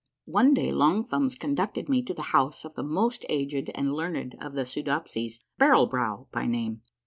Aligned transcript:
One 0.25 0.55
day 0.55 0.71
Long 0.71 1.03
Thumbs 1.03 1.35
conducted 1.35 1.87
me 1.87 2.01
to 2.05 2.13
the 2.15 2.23
house 2.33 2.65
of 2.65 2.73
the 2.73 2.81
most 2.81 3.23
aged 3.29 3.69
and 3.75 3.93
learned 3.93 4.35
of 4.41 4.53
the 4.53 4.65
Soodopsies, 4.65 5.41
Barrel 5.59 5.85
Brow 5.85 6.25
by 6.31 6.47
name. 6.47 6.81